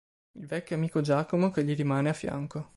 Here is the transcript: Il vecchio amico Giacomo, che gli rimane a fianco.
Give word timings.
Il 0.39 0.47
vecchio 0.47 0.75
amico 0.75 1.01
Giacomo, 1.01 1.51
che 1.51 1.63
gli 1.63 1.75
rimane 1.75 2.09
a 2.09 2.13
fianco. 2.13 2.69